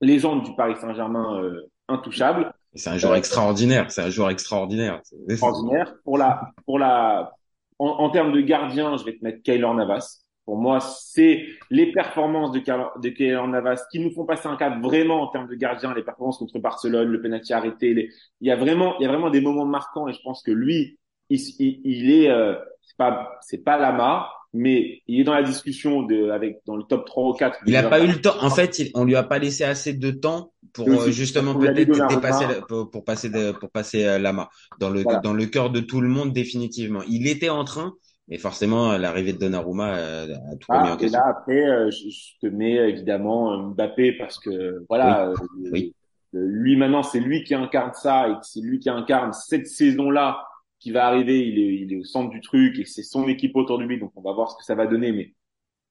[0.00, 5.00] légende du Paris Saint-Germain euh, intouchable, C'est un joueur extraordinaire, c'est un joueur extraordinaire.
[5.28, 5.94] Extraordinaire.
[6.04, 7.32] Pour la, pour la,
[7.78, 10.20] en, en termes de gardien, je vais te mettre Kaylor Navas.
[10.44, 14.56] Pour moi, c'est les performances de, Kaylor- de Kaylor Navas qui nous font passer un
[14.56, 17.94] cap vraiment en termes de gardien, les performances contre Barcelone, le penalty arrêté.
[17.94, 18.10] Les...
[18.40, 20.50] Il y a vraiment, il y a vraiment des moments marquants et je pense que
[20.50, 20.98] lui,
[21.34, 25.42] il, il, il est, euh, c'est pas, c'est pas Lama, mais il est dans la
[25.42, 27.58] discussion de, avec, dans le top 3 ou 4.
[27.66, 28.34] Il a pas eu le temps.
[28.42, 32.08] En fait, il- on lui a pas laissé assez de temps pour euh, justement peut-être
[32.08, 35.20] dépasser la- pour, pour passer de- pour passer euh, Lama dans le Voilà.
[35.20, 37.00] dans le cœur de tout le monde définitivement.
[37.08, 37.94] Il était en train,
[38.28, 41.18] mais forcément l'arrivée de Donnarumma euh, a tout remis en Ah, et question.
[41.18, 45.34] là, après, euh, je, je te mets évidemment euh, Mbappé parce que, voilà, euh,
[45.72, 45.94] oui.
[46.34, 50.42] euh, lui maintenant, c'est lui qui incarne ça et c'est lui qui incarne cette saison-là
[50.82, 51.46] qui va arriver.
[51.48, 53.98] Il est, il est au centre du truc et c'est son équipe autour de lui.
[54.00, 55.12] Donc, on va voir ce que ça va donner.
[55.12, 55.34] Mais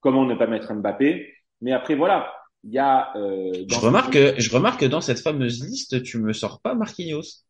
[0.01, 2.31] comment ne pas mettre Mbappé Mais après, voilà,
[2.63, 3.15] il y a.
[3.17, 6.75] Euh, Je remarque que je remarque que dans cette fameuse liste, tu me sors pas
[6.75, 7.43] Marquinhos.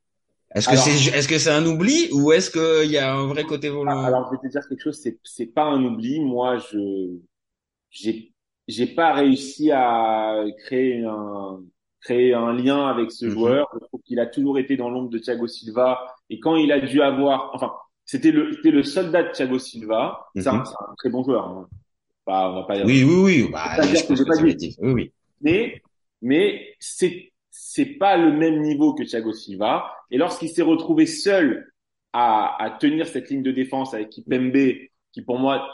[0.53, 3.43] Est-ce que c'est est-ce que c'est un oubli ou est-ce qu'il y a un vrai
[3.45, 4.03] côté volant?
[4.03, 4.99] Alors, je vais te dire quelque chose.
[5.01, 6.19] C'est c'est pas un oubli.
[6.19, 7.17] Moi, je
[7.89, 8.33] j'ai
[8.67, 11.61] j'ai pas réussi à créer un
[12.01, 13.31] créer un lien avec ce Mhm.
[13.31, 13.67] joueur.
[13.73, 15.99] Je trouve qu'il a toujours été dans l'ombre de Thiago Silva.
[16.31, 17.73] Et quand il a dû avoir, enfin,
[18.05, 20.27] c'était le c'était le soldat de Thiago Silva.
[20.35, 20.65] C'est un, Mhm.
[20.65, 21.47] c'est un très bon joueur.
[21.47, 21.69] Hein.
[22.25, 22.85] Pas, on va pas dire.
[22.87, 23.49] Oui, oui, oui.
[23.51, 24.75] Bah, dire je que que pas dit.
[24.81, 25.13] Oui, oui.
[25.41, 25.81] mais
[26.21, 31.71] mais c'est c'est pas le même niveau que Thiago Silva et lorsqu'il s'est retrouvé seul
[32.13, 34.57] à, à tenir cette ligne de défense avec Kipembe
[35.11, 35.67] qui pour moi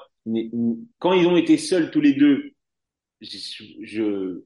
[1.00, 2.52] quand ils ont été seuls tous les deux
[3.22, 3.38] je,
[3.82, 4.44] je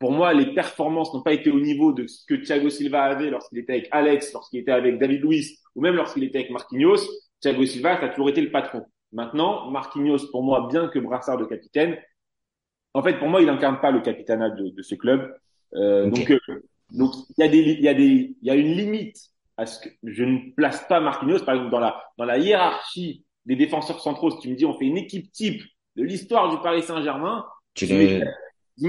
[0.00, 3.30] pour moi les performances n'ont pas été au niveau de ce que Thiago Silva avait
[3.30, 7.00] lorsqu'il était avec Alex lorsqu'il était avec David Luiz ou même lorsqu'il était avec Marquinhos
[7.40, 11.38] Thiago Silva ça a toujours été le patron maintenant Marquinhos pour moi bien que brassard
[11.38, 11.96] de capitaine
[12.94, 15.34] en fait, pour moi, il incarne pas le capitanat de, de ce club.
[15.74, 16.10] Euh.
[16.10, 16.38] Donc, euh,
[16.90, 19.16] donc il y a des, il y a des, il y a une limite
[19.56, 23.24] à ce que je ne place pas Marquinhos, par exemple, dans la dans la hiérarchie
[23.46, 24.30] des défenseurs centraux.
[24.30, 25.62] Si tu me dis, on fait une équipe type
[25.96, 28.22] de l'histoire du Paris Saint-Germain, Tu mets,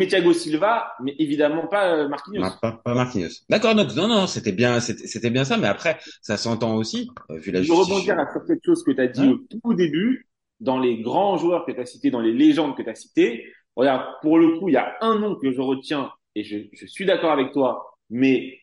[0.07, 2.47] Thiago Silva, mais évidemment pas euh, Marquinhos.
[2.61, 3.43] Pas, pas Marquinhos.
[3.49, 7.37] D'accord, donc non, non, c'était bien, c'était bien ça, mais après, ça s'entend aussi, euh,
[7.37, 10.27] vu la Je rebondir sur quelque chose que tu as dit Hein au tout début,
[10.59, 13.45] dans les grands joueurs que tu as cités, dans les légendes que tu as citées.
[13.75, 16.85] Regarde, pour le coup, il y a un nom que je retiens et je, je
[16.85, 18.59] suis d'accord avec toi, mais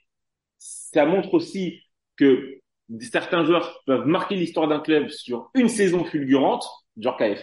[0.58, 1.80] ça montre aussi
[2.16, 2.60] que
[3.00, 7.42] certains joueurs peuvent marquer l'histoire d'un club sur une saison fulgurante, Djorkaeff.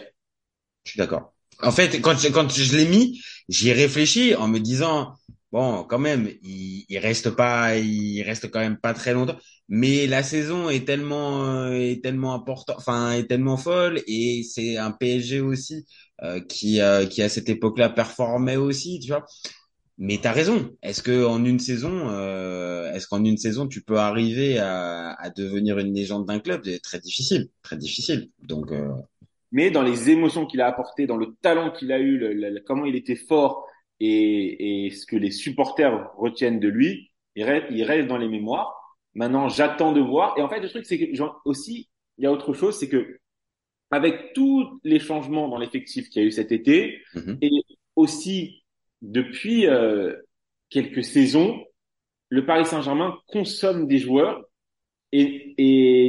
[0.84, 1.35] Je suis d'accord.
[1.62, 5.14] En fait, quand je, quand je l'ai mis, j'y ai réfléchi en me disant,
[5.52, 9.36] bon, quand même, il, il reste pas, il reste quand même pas très longtemps.
[9.68, 14.76] Mais la saison est tellement, euh, est tellement importante, enfin, est tellement folle, et c'est
[14.76, 15.86] un PSG aussi
[16.22, 19.24] euh, qui, euh, qui à cette époque-là performait aussi, tu vois.
[19.98, 20.76] Mais t'as raison.
[20.82, 25.30] Est-ce que en une saison, euh, est-ce qu'en une saison tu peux arriver à, à
[25.30, 26.62] devenir une légende d'un club?
[26.64, 28.30] C'est très difficile, très difficile.
[28.42, 28.90] Donc, euh,
[29.52, 32.60] Mais dans les émotions qu'il a apportées, dans le talent qu'il a eu, le- le-
[32.60, 33.66] comment il était fort
[34.00, 38.28] et, et ce que les supporters retiennent de lui, il reste, il reste dans les
[38.28, 38.74] mémoires.
[39.14, 40.36] Maintenant, j'attends de voir.
[40.38, 42.88] Et en fait, le truc, c'est que genre, aussi, il y a autre chose, c'est
[42.88, 43.18] que
[43.90, 47.38] avec tous les changements dans l'effectif qu'il y a eu cet été, mhm.
[47.40, 47.50] et
[47.94, 48.64] aussi
[49.00, 50.14] depuis euh,
[50.70, 51.62] quelques saisons,
[52.28, 54.44] le Paris Saint-Germain consomme des joueurs
[55.12, 55.54] et,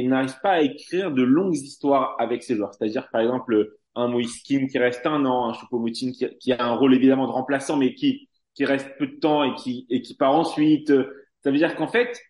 [0.00, 2.74] et n'arrive pas à écrire de longues histoires avec ces joueurs.
[2.74, 6.64] C'est-à-dire, par exemple, un Moïse Kim qui reste un an, un Choupo-Moting qui, qui a
[6.64, 10.02] un rôle évidemment de remplaçant, mais qui, qui reste peu de temps et qui, et
[10.02, 10.92] qui part ensuite.
[11.42, 12.20] Ça veut dire qu'en fait,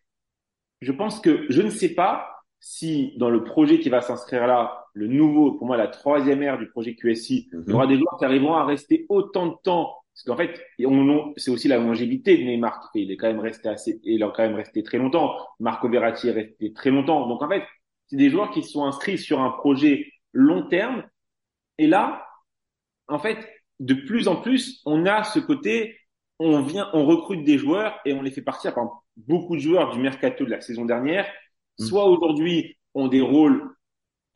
[0.80, 4.86] je pense que je ne sais pas si dans le projet qui va s'inscrire là,
[4.92, 8.16] le nouveau, pour moi, la troisième ère du projet QSI, il y aura des joueurs
[8.18, 9.94] qui arriveront à rester autant de temps.
[10.24, 10.60] Parce qu'en fait,
[11.36, 13.04] c'est aussi la longévité de Neymar qui fait.
[13.04, 15.36] Il est quand même resté assez, il a quand même resté très longtemps.
[15.60, 17.28] Marco Verratti est resté très longtemps.
[17.28, 17.62] Donc en fait,
[18.08, 21.04] c'est des joueurs qui sont inscrits sur un projet long terme.
[21.78, 22.26] Et là,
[23.06, 23.38] en fait,
[23.78, 25.96] de plus en plus, on a ce côté,
[26.40, 28.74] on vient, on recrute des joueurs et on les fait partir.
[28.74, 31.26] Par exemple, beaucoup de joueurs du mercato de la saison dernière,
[31.78, 31.84] Mm.
[31.84, 33.62] soit aujourd'hui ont des rôles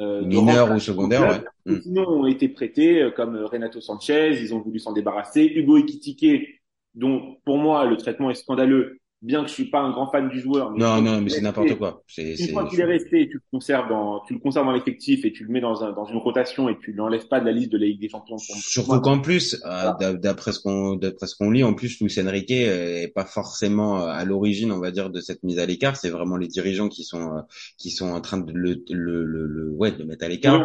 [0.03, 1.81] euh, de mineur ou remplaçants secondaire, au ouais.
[1.81, 5.45] sinon ont été prêtés euh, comme euh, Renato Sanchez, ils ont voulu s'en débarrasser.
[5.45, 6.61] Hugo Ekitike,
[6.95, 10.29] dont pour moi le traitement est scandaleux, bien que je suis pas un grand fan
[10.29, 10.71] du joueur.
[10.73, 12.03] mais Non, non, mais c'est est n'importe quoi.
[12.09, 15.25] C'est, Une fois qu'il est resté, tu le conserves dans, tu le conserves dans l'effectif
[15.25, 17.53] et tu le mets dans un, dans une rotation et tu l'enlèves pas de la
[17.53, 18.37] liste de la Ligue des Champions.
[18.39, 22.15] Surtout qu'en plus, euh, d'a- d'après ce qu'on d'après ce qu'on lit, en plus, Luis
[22.21, 25.67] Enrique euh, est pas forcément euh, à l'origine, on va dire, de cette mise à
[25.67, 25.97] l'écart.
[25.97, 27.43] C'est vraiment les dirigeants qui sont
[27.79, 30.33] qui sont en train de le le le, le- ouais de le mettre à il
[30.33, 30.61] l'écart.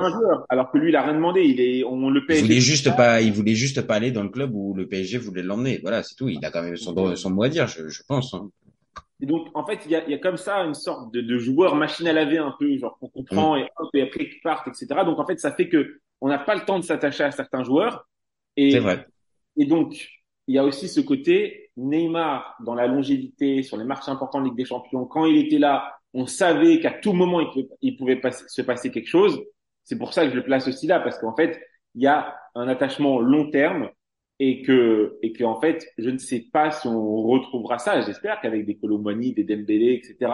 [0.50, 1.44] alors que lui, il a rien demandé.
[1.44, 2.42] Il est, on le Il paye.
[2.42, 5.44] voulait juste pas, il voulait juste pas aller dans le club où le PSG voulait
[5.44, 5.80] l'emmener.
[5.82, 6.30] Voilà, c'est tout.
[6.30, 8.34] Il a quand même son son mot à dire, je, je pense.
[8.34, 8.47] hein.
[9.22, 11.38] Et donc, en fait, il y a, y a comme ça une sorte de, de
[11.38, 14.68] joueur machine à laver un peu, genre qu'on comprend et hop, et après qu'ils partent,
[14.68, 14.88] etc.
[15.06, 17.64] Donc, en fait, ça fait que on n'a pas le temps de s'attacher à certains
[17.64, 18.08] joueurs.
[18.56, 19.06] Et, C'est vrai.
[19.56, 20.08] et donc,
[20.48, 24.46] il y a aussi ce côté Neymar dans la longévité, sur les matchs importants de
[24.46, 25.06] Ligue des Champions.
[25.06, 28.62] Quand il était là, on savait qu'à tout moment il pouvait, il pouvait passer- se
[28.62, 29.40] passer quelque chose.
[29.84, 31.60] C'est pour ça que je le place aussi là, parce qu'en fait,
[31.96, 33.90] il y a un attachement long terme
[34.40, 38.02] et que et que en fait, je ne sais pas si on retrouvera ça.
[38.02, 40.32] J'espère qu'avec des Colomboigny, des Dembélé, etc.,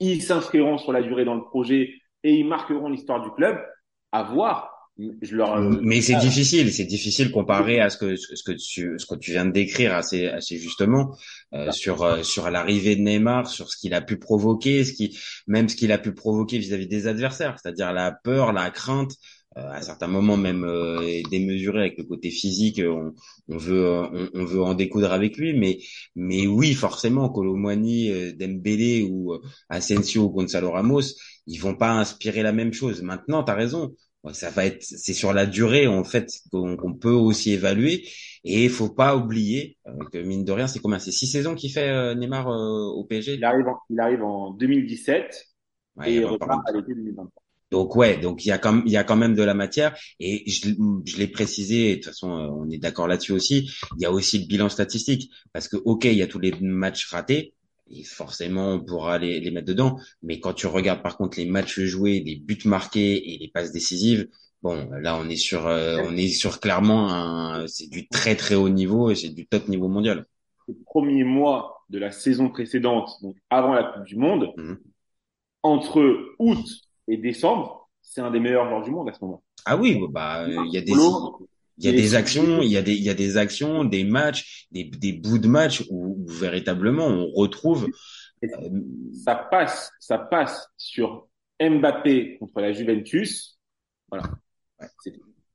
[0.00, 3.58] ils s'inscriront sur la durée dans le projet et ils marqueront l'histoire du club.
[4.12, 4.72] À voir.
[5.20, 9.04] Je leur Mais c'est difficile, c'est difficile comparé à ce que ce que tu ce
[9.04, 11.14] que tu viens de décrire assez assez justement
[11.52, 15.18] euh, sur euh, sur l'arrivée de Neymar, sur ce qu'il a pu provoquer, ce qui
[15.46, 19.35] même ce qu'il a pu provoquer vis-à-vis des adversaires, c'est-à-dire la peur, la crainte, euh,
[19.56, 23.14] à certains moments même euh, démesuré avec le côté physique, on,
[23.48, 25.78] on veut euh, on, on veut en découdre avec lui, mais
[26.14, 31.02] mais oui forcément Colomwani, euh, Dembélé ou euh, Asensio ou Gonzalo Ramos,
[31.46, 33.02] ils vont pas inspirer la même chose.
[33.02, 33.94] Maintenant, t'as raison.
[34.24, 38.04] Ouais, Ça va être, c'est sur la durée en fait qu'on peut aussi évaluer.
[38.44, 40.98] Et il faut pas oublier euh, que mine de rien, c'est combien?
[40.98, 43.38] C'est six saisons qu'il fait euh, Neymar euh, au PSG.
[43.38, 45.46] Il arrive en, il arrive en 2017
[45.96, 47.42] Ouais, et il repart à l'été 2023.
[47.76, 49.54] Donc ouais, donc il y a quand même, il y a quand même de la
[49.54, 49.96] matière.
[50.20, 50.70] Et je,
[51.04, 51.90] je l'ai précisé.
[51.90, 53.70] et De toute façon, euh, on est d'accord là-dessus aussi.
[53.98, 56.52] Il y a aussi le bilan statistique parce que ok, il y a tous les
[56.60, 57.54] matchs ratés.
[57.90, 59.98] Et forcément, on pourra les, les mettre dedans.
[60.22, 63.70] Mais quand tu regardes par contre les matchs joués, les buts marqués et les passes
[63.72, 64.26] décisives,
[64.62, 68.54] bon, là on est sur, euh, on est sur clairement un, c'est du très très
[68.56, 70.26] haut niveau et c'est du top niveau mondial.
[70.68, 74.78] Les premiers mois de la saison précédente, donc avant la Coupe du Monde, Mhm.
[75.62, 76.66] entre août
[77.08, 79.42] et décembre, c'est un des meilleurs joueurs du monde à ce moment.
[79.64, 80.92] Ah oui, bah euh, il y a des,
[81.78, 84.04] il y a des actions, il y a des, il y a des actions, des
[84.04, 87.88] matchs, des, des bouts de match où, où véritablement on retrouve.
[88.44, 88.48] euh,
[89.24, 91.28] ça passe, ça passe sur
[91.60, 93.58] Mbappé contre la Juventus.
[94.10, 94.30] Voilà.
[94.80, 94.88] Ouais.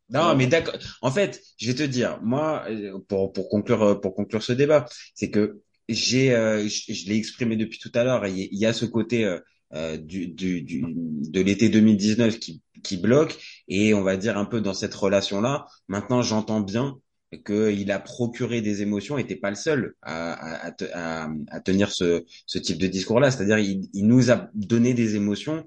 [0.09, 0.75] Non, mais d'accord.
[1.01, 4.51] En fait, je vais te dire, moi, euh, pour pour conclure euh, pour conclure ce
[4.51, 4.85] débat,
[5.15, 8.27] c'est que j'ai, euh, je, je l'ai exprimé depuis tout à l'heure.
[8.27, 9.39] Il y a ce côté euh,
[9.73, 14.59] euh, du, du, de l'été 2019 qui qui bloque et on va dire un peu
[14.59, 15.67] dans cette relation là.
[15.87, 16.97] Maintenant, j'entends bien
[17.45, 21.91] qu'il a procuré des émotions, et t'es pas le seul à, à, à, à tenir
[21.91, 23.31] ce, ce type de discours-là.
[23.31, 25.65] C'est-à-dire, il, il nous a donné des émotions,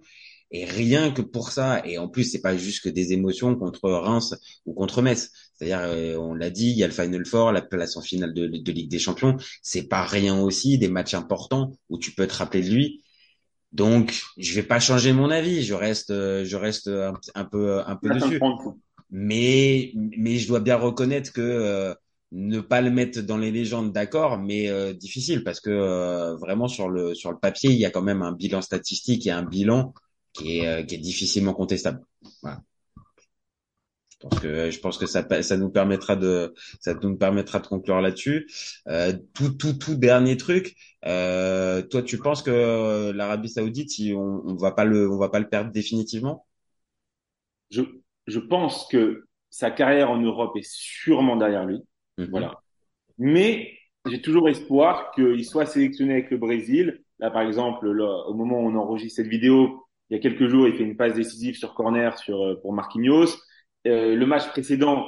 [0.51, 3.90] et rien que pour ça, et en plus, c'est pas juste que des émotions contre
[3.90, 4.35] Reims
[4.67, 5.31] ou contre Metz.
[5.55, 8.35] C'est-à-dire, euh, on l'a dit, il y a le Final Four, la place en finale
[8.35, 9.37] de, de Ligue des Champions.
[9.62, 13.04] C'est pas rien aussi, des matchs importants où tu peux te rappeler de lui.
[13.74, 15.62] Donc, je vais pas changer mon avis.
[15.62, 18.40] Je reste, euh, je reste un, un peu, un peu me dessus
[19.10, 21.94] mais mais je dois bien reconnaître que euh,
[22.32, 26.66] ne pas le mettre dans les légendes, d'accord, mais euh, difficile parce que euh, vraiment
[26.66, 29.44] sur le sur le papier, il y a quand même un bilan statistique et un
[29.44, 29.94] bilan
[30.32, 32.00] qui est euh, qui est difficilement contestable.
[32.42, 32.60] Voilà.
[34.10, 37.66] Je pense que je pense que ça ça nous permettra de ça nous permettra de
[37.68, 38.48] conclure là-dessus.
[39.34, 40.74] tout tout tout dernier truc.
[41.05, 45.49] Toi, tu penses que l'Arabie Saoudite, on, on va pas le on va pas le
[45.49, 46.47] perdre définitivement?
[47.71, 47.83] Je
[48.27, 51.81] je pense que sa carrière en Europe est sûrement derrière lui.
[52.19, 52.29] Mhm.
[52.31, 52.61] Voilà.
[53.19, 53.73] Mais
[54.07, 57.03] j'ai toujours espoir qu'il soit sélectionné avec le Brésil.
[57.21, 60.67] Là, par exemple, au moment où on enregistre cette vidéo, il y a quelques jours,
[60.67, 63.29] il fait une passe décisive sur corner sur euh, pour Marquinhos.
[63.87, 65.07] Euh, le match précédent,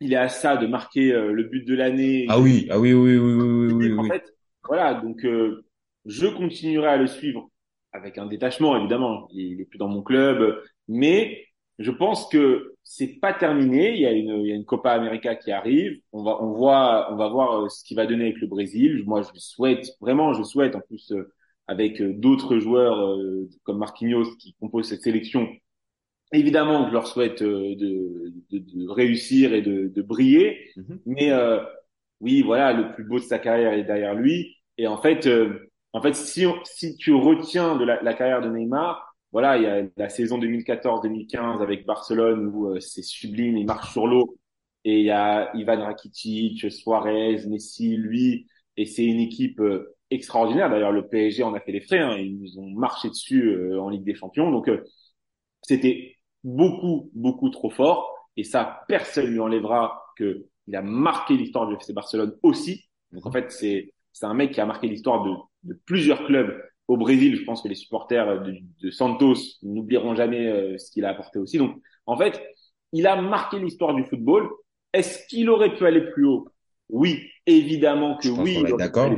[0.00, 2.26] il est à ça de marquer euh, le but de l'année.
[2.28, 3.98] Ah oui, ah oui, oui, oui, oui, oui.
[3.98, 4.24] En fait,
[4.70, 4.94] voilà.
[4.94, 5.64] Donc, euh,
[6.06, 7.50] je continuerai à le suivre
[7.92, 9.28] avec un détachement, évidemment.
[9.32, 11.44] Il, il est plus dans mon club, mais
[11.78, 13.94] je pense que c'est pas terminé.
[13.94, 15.98] Il y a une, il y a une Copa América qui arrive.
[16.12, 19.02] On va, on voit, on va voir euh, ce qu'il va donner avec le Brésil.
[19.06, 21.32] Moi, je souhaite vraiment, je souhaite en plus euh,
[21.66, 23.18] avec euh, d'autres joueurs
[23.64, 25.48] comme Marquinhos qui composent cette sélection.
[26.32, 30.70] Évidemment, je leur souhaite de, de, de réussir et de, de briller.
[30.76, 30.98] Mm-hmm.
[31.06, 31.32] Mais
[32.20, 34.56] oui, voilà, le plus beau de sa carrière est derrière lui.
[34.80, 35.28] Et en fait,
[35.92, 39.66] en fait, si, si tu retiens de la, la carrière de Neymar, voilà, il y
[39.66, 44.36] a la saison 2014-2015 avec Barcelone où euh, c'est sublime, il marche sur l'eau.
[44.84, 50.70] Et il y a Ivan Rakitic, Suarez, Messi, lui, et c'est une équipe euh, extraordinaire.
[50.70, 53.80] D'ailleurs, le PSG en a fait les frais, hein, ils nous ont marché dessus euh,
[53.80, 54.50] en Ligue des Champions.
[54.50, 54.70] Donc,
[55.62, 58.14] c'était beaucoup, beaucoup trop fort.
[58.36, 62.84] Et ça, personne lui enlèvera que il a marqué l'histoire du FC Barcelone aussi.
[63.12, 65.32] Donc, en fait, c'est c'est un mec qui a marqué l'histoire de,
[65.64, 70.76] de plusieurs clubs au Brésil, je pense que les supporters de, Santos n'oublieront jamais euh,
[70.76, 71.56] ce qu'il a apporté aussi.
[71.56, 72.42] Donc, en fait,
[72.92, 74.50] il a marqué l'histoire du football.
[74.92, 76.48] Est-ce qu'il aurait pu aller plus haut?
[76.88, 78.64] Oui, évidemment que oui.
[78.76, 79.14] D'accord.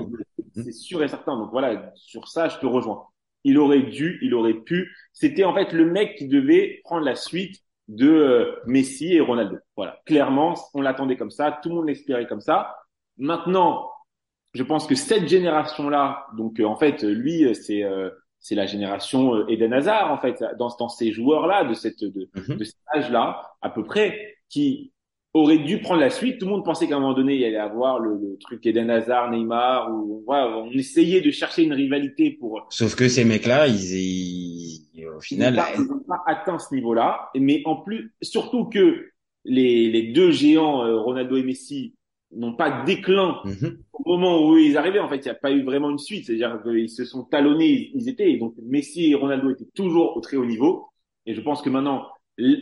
[0.55, 1.39] C'est sûr et certain.
[1.39, 3.07] Donc voilà, sur ça, je te rejoins.
[3.45, 4.95] Il aurait dû, il aurait pu.
[5.15, 9.57] C'était en fait le mec qui devait prendre la suite de euh, Messi et Ronaldo.
[9.77, 12.77] Voilà, clairement, on l'attendait comme ça, tout le monde l'espérait comme ça.
[13.17, 13.92] Maintenant,
[14.55, 18.67] je pense que cette génération-là, donc euh, en fait, lui, euh, c'est euh, c'est la
[18.67, 22.57] génération Eden Hazard en fait, dans, dans ces joueurs-là, de cette de, mhm.
[22.57, 24.93] de cet âge-là, à peu près, qui
[25.33, 26.39] aurait dû prendre la suite.
[26.39, 28.91] Tout le monde pensait qu'à un moment donné, il allait avoir le, le truc Eden
[28.91, 32.67] Hazard, Neymar, ou voilà, on essayait de chercher une rivalité pour.
[32.69, 33.95] Sauf que ces mecs-là, ils,
[34.95, 37.31] ils, au final, ils n'ont pas, atteint ce niveau-là.
[37.37, 39.09] Mais en plus, surtout que
[39.45, 41.95] les, les deux géants, Ronaldo et Messi,
[42.35, 43.79] n'ont pas déclin mhm.
[43.93, 44.99] au moment où ils arrivaient.
[44.99, 46.27] En fait, il n'y a pas eu vraiment une suite.
[46.27, 48.37] C'est-à-dire qu'ils se sont talonnés, ils étaient.
[48.37, 50.89] Donc, Messi et Ronaldo étaient toujours au très haut niveau.
[51.27, 52.07] Et je pense que maintenant,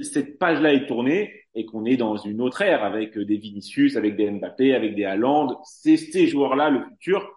[0.03, 4.17] cette page-là est tournée et qu'on est dans une autre ère avec des Vinicius, avec
[4.17, 5.61] des Mbappé, avec des Haaland.
[5.65, 7.29] C'est ces joueurs-là, le futur.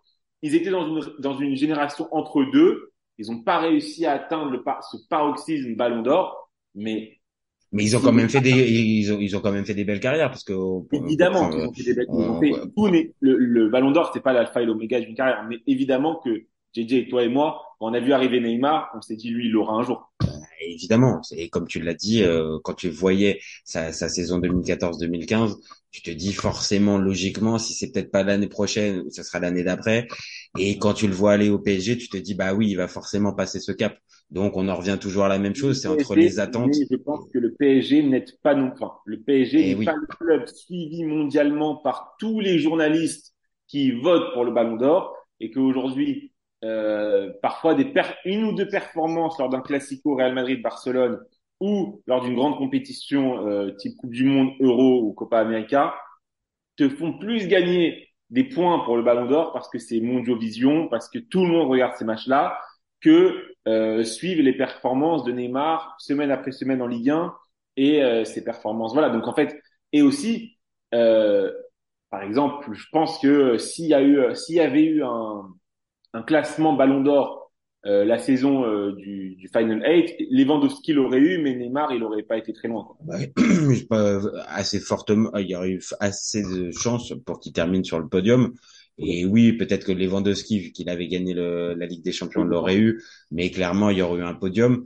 [0.42, 2.92] Ils étaient dans une, dans une génération entre deux.
[3.18, 6.50] Ils n'ont pas réussi à atteindre le, ce paroxysme ballon d'or.
[6.76, 7.20] Mais
[7.74, 9.84] mais ils ont quand même fait des, ils ont, ils ont quand même fait des
[9.84, 10.54] belles carrières parce que.
[10.94, 12.08] Évidemment, ils ont fait des belles.
[12.10, 15.16] Ils ont fait tout, mais le, le Ballon d'Or, c'est pas l'alpha et l'oméga d'une
[15.16, 15.46] carrière.
[15.50, 19.30] Mais évidemment que JJ, toi et moi, on a vu arriver Neymar, on s'est dit
[19.30, 20.12] lui, il l'aura un jour.
[20.22, 20.28] Bah,
[20.62, 25.56] évidemment, et comme tu l'as dit, euh, quand tu voyais sa, sa saison 2014-2015,
[25.92, 30.08] tu te dis forcément, logiquement, si c'est peut-être pas l'année prochaine, ce sera l'année d'après.
[30.58, 32.88] Et quand tu le vois aller au PSG, tu te dis bah oui, il va
[32.88, 33.96] forcément passer ce cap.
[34.34, 36.74] Donc on en revient toujours à la même chose, c'est entre les attentes.
[36.74, 38.88] je pense que le PSG n'est pas non plus.
[39.06, 43.36] Le PSG eh n'est pas le club suivi mondialement par tous les journalistes
[43.68, 47.94] qui votent pour le Ballon d'Or et qu'aujourd'hui, euh, parfois des
[48.26, 51.20] une ou deux performances lors d'un classico Real Madrid-Barcelone
[51.60, 55.94] ou lors d'une grande compétition euh, type Coupe du Monde, Euro ou Copa América
[56.76, 61.08] te font plus gagner des points pour le Ballon d'Or parce que c'est Mondiovision, parce
[61.08, 62.58] que tout le monde regarde ces matchs-là
[63.00, 67.34] que euh, suivent les performances de Neymar semaine après semaine en Ligue 1
[67.78, 68.94] et euh, ses performances.
[68.94, 69.60] Voilà, donc en fait,
[69.92, 70.58] et aussi,
[70.94, 71.52] euh,
[72.10, 75.48] par exemple, je pense que s'il y a eu, s'il y avait eu un,
[76.14, 77.44] un classement Ballon d'Or
[77.86, 82.24] euh, la saison euh, du, du, Final 8, Lewandowski l'aurait eu, mais Neymar, il aurait
[82.24, 82.86] pas été très loin.
[82.86, 83.18] Quoi.
[83.90, 88.08] pas assez fortement, il y aurait eu assez de chances pour qu'il termine sur le
[88.08, 88.54] podium.
[88.98, 92.78] Et oui, peut-être que Lewandowski, vu qu'il avait gagné le, la Ligue des Champions, l'aurait
[92.78, 94.86] eu, mais clairement, il y aurait eu un podium.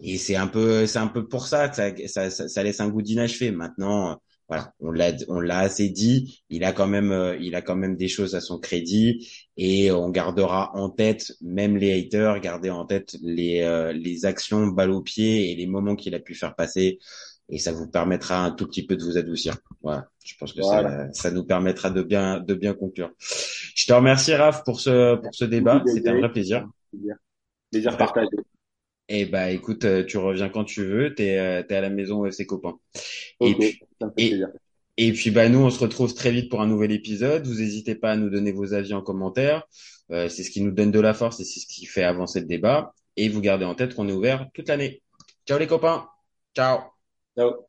[0.00, 2.88] Et c'est un peu, c'est un peu pour ça que ça, ça, ça laisse un
[2.88, 3.50] goût d'inachevé.
[3.52, 6.42] Maintenant, voilà, on l'a, on l'a assez dit.
[6.50, 9.90] Il a quand même, euh, il a quand même des choses à son crédit et
[9.92, 14.90] on gardera en tête, même les haters, garder en tête les, euh, les actions balle
[14.90, 16.98] au pied et les moments qu'il a pu faire passer
[17.48, 19.56] et ça vous permettra un tout petit peu de vous adoucir.
[19.82, 21.12] Voilà, je pense que Voilà.
[21.12, 23.10] ça, ça nous permettra de bien de bien conclure.
[23.18, 26.66] Je te remercie Raph pour ce pour ce débat, c'était un vrai plaisir.
[26.90, 27.16] Plaisir.
[27.70, 28.28] Plaisir partagé.
[29.08, 32.22] Et bah écoute, euh, tu reviens quand tu veux, t'es euh, t'es à la maison
[32.22, 32.78] avec ses copains.
[33.40, 34.48] Et puis ça me fait et- plaisir.
[34.96, 37.46] et puis bah nous on se retrouve très vite pour un nouvel épisode.
[37.46, 39.64] Vous n'hésitez pas à nous donner vos avis en commentaire.
[40.10, 42.40] Euh, c'est ce qui nous donne de la force et c'est ce qui fait avancer
[42.40, 42.94] le débat.
[43.16, 45.02] Et vous gardez en tête qu'on est ouvert toute l'année.
[45.46, 46.06] Ciao les copains.
[46.56, 46.93] Ciao.
[47.36, 47.68] Ciao.